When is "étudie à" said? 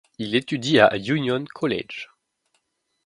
0.33-0.97